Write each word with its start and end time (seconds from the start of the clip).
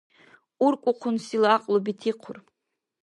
УркӀухъунсила 0.65 1.49
гӀякьлу 1.61 1.79
бетихъур. 1.85 2.37